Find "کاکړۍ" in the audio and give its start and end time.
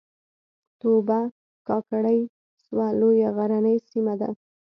1.67-2.19